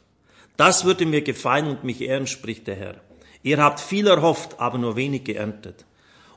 Das 0.57 0.85
würde 0.85 1.07
mir 1.07 1.23
gefallen 1.23 1.67
und 1.67 1.85
mich 1.85 2.01
ehren, 2.01 2.27
spricht 2.27 2.67
der 2.67 2.77
Herr. 2.77 2.95
Ihr 3.43 3.59
habt 3.59 3.81
viel 3.81 4.07
erhofft, 4.07 4.61
aber 4.61 4.79
nur 4.79 4.97
wenig 4.97 5.25
geerntet. 5.25 5.85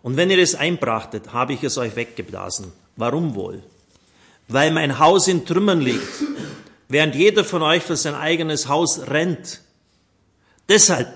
Und 0.02 0.18
wenn 0.18 0.30
ihr 0.30 0.40
es 0.40 0.56
einbrachtet, 0.56 1.32
habe 1.32 1.54
ich 1.54 1.64
es 1.64 1.78
euch 1.78 1.96
weggeblasen. 1.96 2.72
Warum 2.96 3.36
wohl? 3.36 3.64
Weil 4.48 4.72
mein 4.72 5.00
Haus 5.00 5.28
in 5.28 5.46
Trümmern 5.46 5.82
liegt, 5.82 6.08
während 6.88 7.16
jeder 7.16 7.44
von 7.44 7.62
euch 7.62 7.84
für 7.84 7.96
sein 7.96 8.16
eigenes 8.16 8.68
Haus 8.68 9.08
rennt. 9.08 9.62
Deshalb 10.70 11.08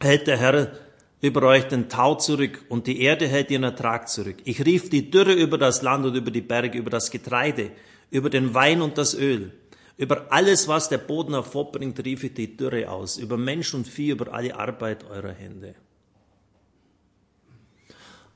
hält 0.00 0.26
der 0.26 0.38
Herr 0.38 0.72
über 1.20 1.42
euch 1.42 1.64
den 1.64 1.88
Tau 1.88 2.14
zurück 2.14 2.64
und 2.68 2.86
die 2.86 3.00
Erde 3.00 3.26
hält 3.26 3.50
ihren 3.50 3.64
Ertrag 3.64 4.08
zurück. 4.08 4.36
Ich 4.44 4.64
rief 4.64 4.90
die 4.90 5.10
Dürre 5.10 5.32
über 5.32 5.58
das 5.58 5.82
Land 5.82 6.06
und 6.06 6.14
über 6.14 6.30
die 6.30 6.42
Berge, 6.42 6.78
über 6.78 6.90
das 6.90 7.10
Getreide, 7.10 7.70
über 8.10 8.30
den 8.30 8.54
Wein 8.54 8.82
und 8.82 8.98
das 8.98 9.14
Öl. 9.14 9.52
Über 9.96 10.26
alles, 10.30 10.68
was 10.68 10.90
der 10.90 10.98
Boden 10.98 11.32
hervorbringt, 11.32 12.04
rief 12.04 12.22
ich 12.22 12.34
die 12.34 12.56
Dürre 12.56 12.90
aus. 12.90 13.16
Über 13.16 13.38
Mensch 13.38 13.72
und 13.72 13.88
Vieh, 13.88 14.10
über 14.10 14.32
alle 14.32 14.54
Arbeit 14.54 15.04
eurer 15.08 15.32
Hände. 15.32 15.74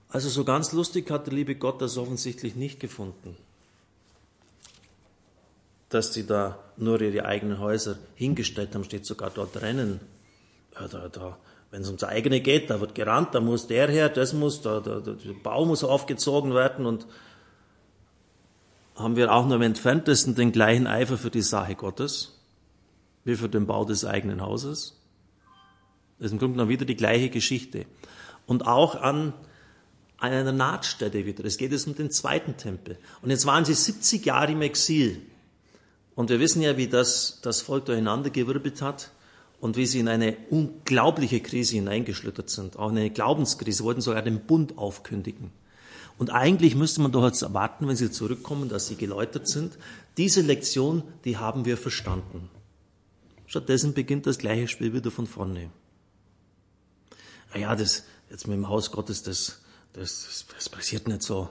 Also 0.08 0.28
so 0.30 0.42
ganz 0.42 0.72
lustig 0.72 1.10
hat 1.10 1.26
der 1.26 1.34
liebe 1.34 1.54
Gott 1.54 1.80
das 1.82 1.98
offensichtlich 1.98 2.56
nicht 2.56 2.80
gefunden 2.80 3.36
dass 5.90 6.14
sie 6.14 6.26
da 6.26 6.58
nur 6.76 7.00
ihre 7.00 7.26
eigenen 7.26 7.58
Häuser 7.58 7.96
hingestellt 8.14 8.74
haben, 8.74 8.84
steht 8.84 9.04
sogar 9.04 9.30
dort 9.30 9.60
Rennen. 9.60 10.00
Ja, 10.74 10.88
da, 10.88 11.08
da, 11.08 11.36
wenn 11.70 11.82
es 11.82 11.88
ums 11.88 12.04
eigene 12.04 12.40
geht, 12.40 12.70
da 12.70 12.80
wird 12.80 12.94
gerannt, 12.94 13.34
da 13.34 13.40
muss 13.40 13.66
der 13.66 13.88
her, 13.88 14.08
das 14.08 14.32
muss, 14.32 14.62
da, 14.62 14.80
da, 14.80 15.00
der 15.00 15.32
Bau 15.42 15.64
muss 15.66 15.84
aufgezogen 15.84 16.54
werden 16.54 16.86
und 16.86 17.06
haben 18.96 19.16
wir 19.16 19.32
auch 19.32 19.46
nur 19.46 19.56
im 19.56 19.62
entferntesten 19.62 20.34
den 20.34 20.52
gleichen 20.52 20.86
Eifer 20.86 21.18
für 21.18 21.30
die 21.30 21.42
Sache 21.42 21.74
Gottes 21.74 22.36
wie 23.24 23.36
für 23.36 23.48
den 23.48 23.66
Bau 23.66 23.84
des 23.84 24.04
eigenen 24.04 24.40
Hauses. 24.40 24.96
Das 26.18 26.26
ist 26.26 26.32
im 26.32 26.38
Grunde 26.38 26.54
genommen 26.54 26.70
wieder 26.70 26.84
die 26.84 26.96
gleiche 26.96 27.30
Geschichte. 27.30 27.86
Und 28.46 28.66
auch 28.66 28.94
an, 28.94 29.32
an 30.18 30.32
einer 30.32 30.52
Nahtstätte 30.52 31.26
wieder. 31.26 31.44
Es 31.44 31.56
geht 31.56 31.72
jetzt 31.72 31.86
um 31.86 31.94
den 31.94 32.10
zweiten 32.10 32.56
Tempel. 32.56 32.98
Und 33.22 33.30
jetzt 33.30 33.46
waren 33.46 33.64
sie 33.64 33.74
70 33.74 34.24
Jahre 34.24 34.52
im 34.52 34.62
Exil. 34.62 35.22
Und 36.20 36.28
wir 36.28 36.38
wissen 36.38 36.60
ja, 36.60 36.76
wie 36.76 36.86
das 36.86 37.38
das 37.40 37.62
Volk 37.62 37.86
durcheinandergewirbelt 37.86 38.82
hat 38.82 39.10
und 39.58 39.78
wie 39.78 39.86
sie 39.86 40.00
in 40.00 40.08
eine 40.08 40.36
unglaubliche 40.50 41.40
Krise 41.40 41.76
hineingeschlittert 41.76 42.50
sind. 42.50 42.78
Auch 42.78 42.90
in 42.90 42.98
eine 42.98 43.08
Glaubenskrise, 43.08 43.84
wollten 43.84 44.02
sogar 44.02 44.20
den 44.20 44.40
Bund 44.40 44.76
aufkündigen. 44.76 45.50
Und 46.18 46.28
eigentlich 46.28 46.74
müsste 46.74 47.00
man 47.00 47.10
doch 47.10 47.24
jetzt 47.24 47.40
erwarten, 47.40 47.88
wenn 47.88 47.96
sie 47.96 48.10
zurückkommen, 48.10 48.68
dass 48.68 48.86
sie 48.86 48.96
geläutert 48.96 49.48
sind. 49.48 49.78
Diese 50.18 50.42
Lektion, 50.42 51.04
die 51.24 51.38
haben 51.38 51.64
wir 51.64 51.78
verstanden. 51.78 52.50
Stattdessen 53.46 53.94
beginnt 53.94 54.26
das 54.26 54.36
gleiche 54.36 54.68
Spiel 54.68 54.92
wieder 54.92 55.10
von 55.10 55.26
vorne. 55.26 55.70
Naja, 57.54 57.74
das, 57.74 58.04
jetzt 58.28 58.46
mit 58.46 58.58
dem 58.58 58.68
Haus 58.68 58.92
Gottes, 58.92 59.22
das, 59.22 59.62
das, 59.94 60.44
das 60.54 60.68
passiert 60.68 61.08
nicht 61.08 61.22
so. 61.22 61.48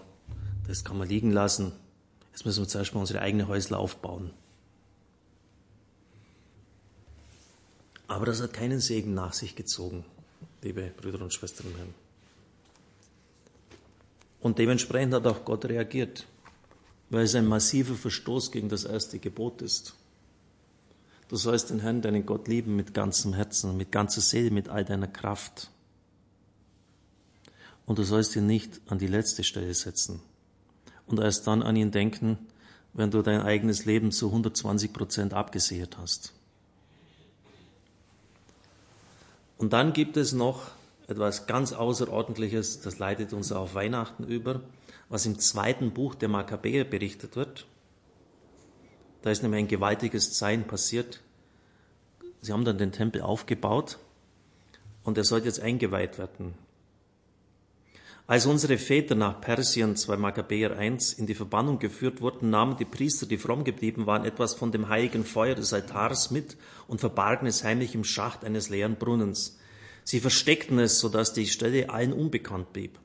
Das 0.67 0.83
kann 0.83 0.99
man 0.99 1.09
liegen 1.09 1.31
lassen. 1.31 1.71
Jetzt 2.33 2.45
müssen 2.45 2.61
wir 2.61 2.67
zuerst 2.67 2.93
mal 2.93 2.99
unsere 2.99 3.21
eigenen 3.21 3.47
Häusler 3.47 3.79
aufbauen. 3.79 4.29
Aber 8.09 8.25
das 8.25 8.41
hat 8.41 8.53
keinen 8.53 8.79
Segen 8.79 9.13
nach 9.13 9.33
sich 9.33 9.55
gezogen, 9.55 10.03
liebe 10.63 10.91
Brüder 10.97 11.21
und 11.21 11.31
Schwestern 11.31 11.67
im 11.67 11.75
Herrn. 11.75 11.93
Und 14.41 14.57
dementsprechend 14.57 15.13
hat 15.13 15.27
auch 15.27 15.45
Gott 15.45 15.65
reagiert, 15.65 16.25
weil 17.11 17.23
es 17.23 17.35
ein 17.35 17.45
massiver 17.45 17.93
Verstoß 17.93 18.51
gegen 18.51 18.67
das 18.67 18.83
erste 18.83 19.19
Gebot 19.19 19.61
ist. 19.61 19.93
Du 21.27 21.35
sollst 21.35 21.69
den 21.69 21.81
Herrn, 21.81 22.01
deinen 22.01 22.25
Gott 22.25 22.47
lieben 22.47 22.75
mit 22.75 22.95
ganzem 22.95 23.35
Herzen, 23.35 23.77
mit 23.77 23.91
ganzer 23.91 24.21
Seele, 24.21 24.49
mit 24.49 24.69
all 24.69 24.83
deiner 24.83 25.07
Kraft. 25.07 25.69
Und 27.85 27.99
du 27.99 28.03
sollst 28.03 28.35
ihn 28.35 28.47
nicht 28.47 28.81
an 28.87 28.97
die 28.97 29.07
letzte 29.07 29.43
Stelle 29.43 29.73
setzen 29.75 30.19
und 31.05 31.19
erst 31.19 31.45
dann 31.45 31.61
an 31.61 31.75
ihn 31.75 31.91
denken, 31.91 32.39
wenn 32.93 33.11
du 33.11 33.21
dein 33.21 33.41
eigenes 33.41 33.85
Leben 33.85 34.11
zu 34.11 34.27
120 34.29 34.93
Prozent 34.93 35.33
abgesichert 35.35 35.99
hast. 35.99 36.33
Und 39.59 39.73
dann 39.73 39.91
gibt 39.91 40.15
es 40.15 40.31
noch 40.31 40.71
etwas 41.07 41.45
ganz 41.45 41.73
Außerordentliches, 41.73 42.79
das 42.79 42.97
leitet 42.97 43.33
uns 43.33 43.51
auf 43.51 43.75
Weihnachten 43.75 44.23
über, 44.23 44.61
was 45.09 45.25
im 45.25 45.37
zweiten 45.37 45.91
Buch 45.91 46.15
der 46.15 46.29
Makkabäer 46.29 46.85
berichtet 46.85 47.35
wird. 47.35 47.67
Da 49.21 49.31
ist 49.31 49.43
nämlich 49.43 49.59
ein 49.59 49.67
gewaltiges 49.67 50.33
Zeichen 50.33 50.63
passiert. 50.65 51.19
Sie 52.41 52.53
haben 52.53 52.63
dann 52.63 52.77
den 52.77 52.93
Tempel 52.93 53.21
aufgebaut 53.21 53.99
und 55.03 55.17
er 55.17 55.25
sollte 55.25 55.47
jetzt 55.47 55.59
eingeweiht 55.59 56.17
werden. 56.17 56.53
Als 58.29 58.45
unsere 58.45 58.77
Väter 58.77 59.15
nach 59.15 59.41
Persien, 59.41 59.95
2 59.95 60.17
Makkabäer 60.17 60.77
1, 60.77 61.13
in 61.13 61.25
die 61.25 61.33
Verbannung 61.33 61.79
geführt 61.79 62.21
wurden, 62.21 62.51
nahmen 62.51 62.77
die 62.77 62.85
Priester, 62.85 63.25
die 63.25 63.39
fromm 63.39 63.63
geblieben 63.63 64.05
waren, 64.05 64.23
etwas 64.23 64.53
von 64.53 64.71
dem 64.71 64.87
heiligen 64.87 65.25
Feuer 65.25 65.55
des 65.55 65.73
Altars 65.73 66.29
mit 66.29 66.55
und 66.87 66.99
verbargen 66.99 67.47
es 67.47 67.63
heimlich 67.63 67.95
im 67.95 68.03
Schacht 68.03 68.45
eines 68.45 68.69
leeren 68.69 68.97
Brunnens. 68.97 69.57
Sie 70.03 70.19
versteckten 70.19 70.77
es, 70.77 70.99
so 70.99 71.09
dass 71.09 71.33
die 71.33 71.47
Stelle 71.47 71.89
allen 71.89 72.13
unbekannt 72.13 72.71
blieb. 72.71 72.99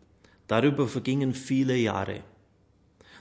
Darüber 0.46 0.86
vergingen 0.88 1.32
viele 1.32 1.74
Jahre. 1.74 2.20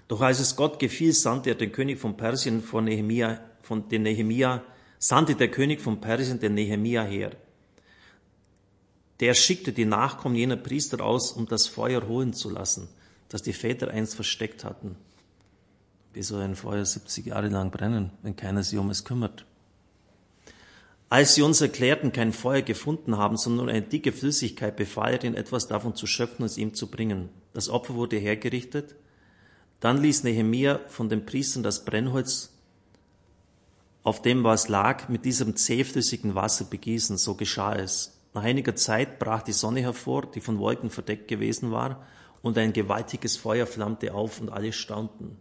Doch 0.10 0.20
als 0.20 0.42
es 0.42 0.58
Gott 0.58 0.80
gefiel, 0.80 1.14
sandte 1.14 1.52
er 1.52 1.56
den 1.56 1.72
König 1.72 2.00
von 2.00 2.18
Persien 2.18 2.62
von 2.62 2.84
Nehemia, 2.84 3.40
von 3.62 3.88
den 3.88 4.04
Nehemia, 4.04 4.62
sandte 5.00 5.36
der 5.36 5.52
König 5.52 5.80
von 5.80 6.02
Persien 6.02 6.42
den 6.42 6.56
Nehemia 6.56 7.04
her 7.04 7.32
der 9.20 9.34
schickte 9.34 9.74
die 9.74 9.86
Nachkommen 9.86 10.36
jener 10.36 10.58
Priester 10.58 11.04
aus, 11.04 11.32
um 11.32 11.48
das 11.48 11.68
Feuer 11.68 12.08
holen 12.08 12.34
zu 12.34 12.50
lassen, 12.50 12.88
das 13.30 13.42
die 13.42 13.54
Väter 13.54 13.90
einst 13.90 14.16
versteckt 14.16 14.64
hatten. 14.64 14.96
Wie 16.14 16.24
soll 16.24 16.42
ein 16.42 16.56
Feuer 16.56 16.86
70 16.86 17.26
Jahre 17.28 17.50
lang 17.50 17.72
brennen, 17.72 18.12
wenn 18.22 18.36
keiner 18.36 18.64
sich 18.64 18.78
um 18.78 18.90
es 18.90 19.04
kümmert? 19.04 19.46
Als 21.10 21.36
sie 21.36 21.44
uns 21.44 21.62
erklärten, 21.62 22.12
kein 22.12 22.34
Feuer 22.34 22.64
gefunden 22.64 23.18
haben, 23.18 23.38
sondern 23.38 23.70
eine 23.70 23.84
dicke 23.84 24.12
Flüssigkeit, 24.12 24.76
befahl 24.76 25.14
er 25.14 25.24
ihnen 25.24 25.36
etwas 25.36 25.68
davon 25.68 25.96
zu 25.96 26.08
schöpfen 26.08 26.42
und 26.42 26.48
es 26.48 26.58
ihm 26.58 26.74
zu 26.74 26.90
bringen. 26.90 27.30
Das 27.54 27.70
Opfer 27.70 27.94
wurde 27.94 28.18
hergerichtet. 28.18 28.96
Dann 29.80 30.02
ließ 30.02 30.24
Nehemia 30.24 30.80
von 30.88 31.10
den 31.10 31.26
Priestern 31.26 31.62
das 31.62 31.86
Brennholz, 31.86 32.52
auf 34.02 34.22
dem 34.22 34.44
was 34.44 34.70
lag, 34.70 35.08
mit 35.08 35.24
diesem 35.24 35.56
zähflüssigen 35.56 36.36
Wasser 36.36 36.66
begießen. 36.66 37.18
So 37.18 37.36
geschah 37.36 37.76
es. 37.76 38.18
Nach 38.34 38.44
einiger 38.44 38.76
Zeit 38.76 39.20
brach 39.20 39.44
die 39.44 39.54
Sonne 39.54 39.82
hervor, 39.82 40.26
die 40.26 40.42
von 40.42 40.58
Wolken 40.60 40.90
verdeckt 40.90 41.28
gewesen 41.28 41.72
war, 41.72 42.06
und 42.42 42.58
ein 42.58 42.74
gewaltiges 42.74 43.38
Feuer 43.38 43.66
flammte 43.66 44.14
auf 44.14 44.42
und 44.42 44.50
alle 44.50 44.74
staunten. 44.74 45.38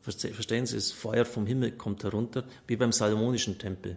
Verstehen 0.00 0.66
Sie, 0.66 0.76
das 0.76 0.92
Feuer 0.92 1.24
vom 1.24 1.46
Himmel 1.46 1.72
kommt 1.72 2.04
herunter, 2.04 2.44
wie 2.66 2.76
beim 2.76 2.92
Salomonischen 2.92 3.58
Tempel, 3.58 3.96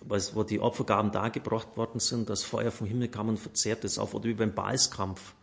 wo 0.00 0.42
die 0.42 0.60
Opfergaben 0.60 1.10
dargebracht 1.10 1.76
worden 1.76 1.98
sind, 1.98 2.28
das 2.28 2.44
Feuer 2.44 2.70
vom 2.70 2.86
Himmel 2.86 3.08
kam 3.08 3.30
und 3.30 3.38
verzehrt 3.38 3.84
es 3.84 3.98
auf, 3.98 4.12
oder 4.12 4.26
wie 4.26 4.34
beim 4.34 4.54
Baalskampf, 4.54 5.34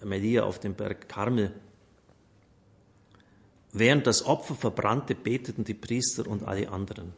beim 0.00 0.12
Elia 0.12 0.44
auf 0.44 0.60
dem 0.60 0.74
Berg 0.74 1.08
Karmel. 1.08 1.52
Während 3.72 4.06
das 4.06 4.24
Opfer 4.24 4.54
verbrannte, 4.54 5.16
beteten 5.16 5.64
die 5.64 5.74
Priester 5.74 6.26
und 6.28 6.44
alle 6.44 6.70
anderen. 6.70 7.12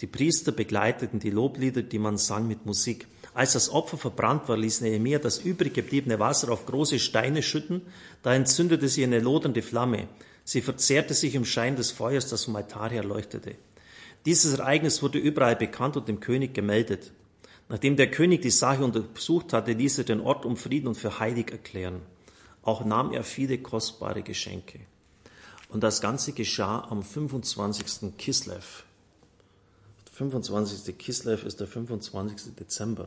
Die 0.00 0.06
Priester 0.06 0.52
begleiteten 0.52 1.20
die 1.20 1.30
Loblieder, 1.30 1.82
die 1.82 1.98
man 1.98 2.18
sang, 2.18 2.46
mit 2.46 2.66
Musik. 2.66 3.06
Als 3.32 3.54
das 3.54 3.70
Opfer 3.70 3.96
verbrannt 3.96 4.48
war, 4.48 4.56
ließ 4.56 4.82
Nehemiah 4.82 5.18
das 5.18 5.38
übrig 5.38 5.74
gebliebene 5.74 6.18
Wasser 6.18 6.50
auf 6.50 6.66
große 6.66 6.98
Steine 6.98 7.42
schütten. 7.42 7.82
Da 8.22 8.34
entzündete 8.34 8.88
sie 8.88 9.04
eine 9.04 9.20
lodernde 9.20 9.62
Flamme. 9.62 10.08
Sie 10.44 10.60
verzehrte 10.60 11.14
sich 11.14 11.34
im 11.34 11.44
Schein 11.44 11.76
des 11.76 11.90
Feuers, 11.90 12.28
das 12.28 12.44
vom 12.44 12.56
Altar 12.56 12.90
her 12.90 13.04
leuchtete. 13.04 13.56
Dieses 14.26 14.58
Ereignis 14.58 15.02
wurde 15.02 15.18
überall 15.18 15.56
bekannt 15.56 15.96
und 15.96 16.08
dem 16.08 16.20
König 16.20 16.54
gemeldet. 16.54 17.12
Nachdem 17.68 17.96
der 17.96 18.10
König 18.10 18.42
die 18.42 18.50
Sache 18.50 18.84
untersucht 18.84 19.52
hatte, 19.52 19.72
ließ 19.72 19.98
er 19.98 20.04
den 20.04 20.20
Ort 20.20 20.44
um 20.44 20.56
Frieden 20.56 20.88
und 20.88 20.96
für 20.96 21.18
heilig 21.18 21.50
erklären. 21.50 22.02
Auch 22.62 22.84
nahm 22.84 23.12
er 23.12 23.22
viele 23.22 23.58
kostbare 23.58 24.22
Geschenke. 24.22 24.80
Und 25.68 25.82
das 25.82 26.00
Ganze 26.00 26.32
geschah 26.32 26.86
am 26.90 27.02
25. 27.02 28.16
Kislev. 28.16 28.85
25. 30.16 30.96
Kislev 30.96 31.44
ist 31.44 31.60
der 31.60 31.66
25. 31.66 32.54
Dezember. 32.58 33.06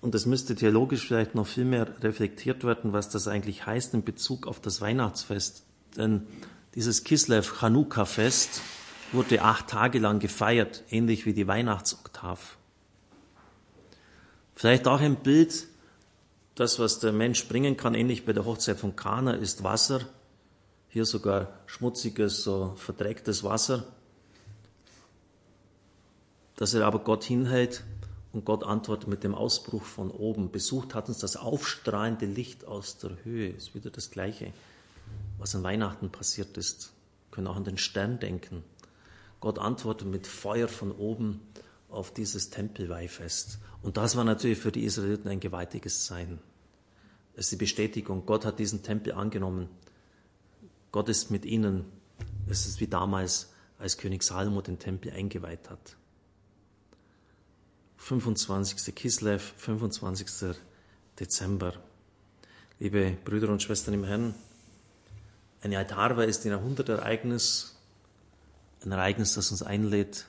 Und 0.00 0.16
es 0.16 0.26
müsste 0.26 0.56
theologisch 0.56 1.06
vielleicht 1.06 1.36
noch 1.36 1.46
viel 1.46 1.64
mehr 1.64 1.86
reflektiert 2.02 2.64
werden, 2.64 2.92
was 2.92 3.08
das 3.08 3.28
eigentlich 3.28 3.66
heißt 3.66 3.94
in 3.94 4.02
Bezug 4.02 4.48
auf 4.48 4.60
das 4.60 4.80
Weihnachtsfest. 4.80 5.62
Denn 5.96 6.26
dieses 6.74 7.04
Kislev 7.04 7.60
Chanukka-Fest 7.60 8.60
wurde 9.12 9.42
acht 9.42 9.68
Tage 9.68 10.00
lang 10.00 10.18
gefeiert, 10.18 10.82
ähnlich 10.90 11.24
wie 11.24 11.32
die 11.32 11.46
Weihnachtsoktav. 11.46 12.58
Vielleicht 14.56 14.88
auch 14.88 15.00
ein 15.00 15.16
Bild, 15.16 15.68
das, 16.56 16.80
was 16.80 16.98
der 16.98 17.12
Mensch 17.12 17.46
bringen 17.46 17.76
kann, 17.76 17.94
ähnlich 17.94 18.26
bei 18.26 18.32
der 18.32 18.44
Hochzeit 18.44 18.80
von 18.80 18.96
Kana, 18.96 19.34
ist 19.34 19.62
Wasser, 19.62 20.00
hier 20.94 21.04
sogar 21.04 21.48
schmutziges, 21.66 22.44
so 22.44 22.74
verdrecktes 22.76 23.42
Wasser, 23.42 23.84
dass 26.54 26.72
er 26.72 26.86
aber 26.86 27.00
Gott 27.00 27.24
hinhält 27.24 27.82
und 28.32 28.44
Gott 28.44 28.62
antwortet 28.62 29.08
mit 29.08 29.24
dem 29.24 29.34
Ausbruch 29.34 29.82
von 29.82 30.12
oben. 30.12 30.52
Besucht 30.52 30.94
hat 30.94 31.08
uns 31.08 31.18
das 31.18 31.34
aufstrahlende 31.34 32.26
Licht 32.26 32.64
aus 32.64 32.96
der 32.98 33.10
Höhe. 33.24 33.48
Ist 33.48 33.74
wieder 33.74 33.90
das 33.90 34.12
Gleiche, 34.12 34.52
was 35.38 35.56
an 35.56 35.64
Weihnachten 35.64 36.10
passiert 36.10 36.56
ist. 36.56 36.92
Wir 37.28 37.34
können 37.34 37.48
auch 37.48 37.56
an 37.56 37.64
den 37.64 37.76
Stern 37.76 38.20
denken. 38.20 38.62
Gott 39.40 39.58
antwortet 39.58 40.06
mit 40.06 40.28
Feuer 40.28 40.68
von 40.68 40.92
oben 40.92 41.40
auf 41.88 42.14
dieses 42.14 42.50
Tempelweihfest. 42.50 43.58
Und 43.82 43.96
das 43.96 44.14
war 44.14 44.22
natürlich 44.22 44.58
für 44.58 44.70
die 44.70 44.84
Israeliten 44.84 45.26
ein 45.26 45.40
gewaltiges 45.40 46.04
Zeichen. 46.04 46.38
Es 47.34 47.46
ist 47.46 47.52
die 47.52 47.56
Bestätigung, 47.56 48.26
Gott 48.26 48.44
hat 48.44 48.60
diesen 48.60 48.84
Tempel 48.84 49.14
angenommen. 49.14 49.68
Gott 50.94 51.08
ist 51.08 51.32
mit 51.32 51.44
ihnen. 51.44 51.86
Es 52.48 52.66
ist 52.66 52.78
wie 52.78 52.86
damals, 52.86 53.52
als 53.80 53.98
König 53.98 54.22
Salomo 54.22 54.62
den 54.62 54.78
Tempel 54.78 55.10
eingeweiht 55.10 55.68
hat. 55.68 55.96
25. 57.96 58.94
Kislev, 58.94 59.54
25. 59.56 60.56
Dezember. 61.18 61.72
Liebe 62.78 63.18
Brüder 63.24 63.48
und 63.48 63.60
Schwestern 63.60 63.94
im 63.94 64.04
Herrn, 64.04 64.36
eine 65.62 65.78
Altarweihe 65.78 66.28
ist 66.28 66.44
ein 66.44 66.50
Jahrhundertereignis, 66.50 67.74
ein 68.84 68.92
Ereignis, 68.92 69.34
das 69.34 69.50
uns 69.50 69.64
einlädt, 69.64 70.26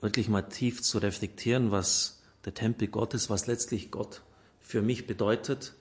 wirklich 0.00 0.30
mal 0.30 0.48
tief 0.48 0.82
zu 0.82 0.96
reflektieren, 0.96 1.70
was 1.70 2.22
der 2.46 2.54
Tempel 2.54 2.88
Gottes, 2.88 3.28
was 3.28 3.46
letztlich 3.46 3.90
Gott 3.90 4.22
für 4.58 4.80
mich 4.80 5.06
bedeutet 5.06 5.74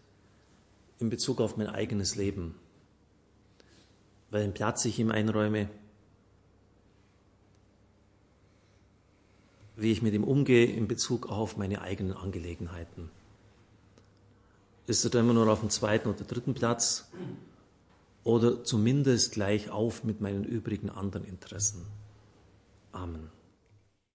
in 1.00 1.10
Bezug 1.10 1.40
auf 1.40 1.56
mein 1.56 1.68
eigenes 1.68 2.18
Leben 2.18 2.56
welchen 4.32 4.54
Platz 4.54 4.86
ich 4.86 5.00
ihm 5.00 5.12
einräume, 5.12 5.70
wie 9.76 9.92
ich 9.92 10.02
mit 10.02 10.14
ihm 10.14 10.24
umgehe 10.24 10.66
in 10.66 10.88
Bezug 10.88 11.30
auf 11.30 11.58
meine 11.58 11.82
eigenen 11.82 12.14
Angelegenheiten. 12.14 13.10
Ist 14.88 15.04
er 15.04 15.10
da 15.10 15.20
immer 15.20 15.34
nur 15.34 15.50
auf 15.50 15.62
dem 15.62 15.70
zweiten 15.70 16.10
oder 16.10 16.24
dritten 16.24 16.54
Platz 16.54 17.10
oder 18.24 18.64
zumindest 18.64 19.34
gleich 19.34 19.70
auf 19.70 20.04
mit 20.04 20.22
meinen 20.22 20.44
übrigen 20.44 20.90
anderen 20.90 21.26
Interessen? 21.26 21.86
Amen. 22.92 23.35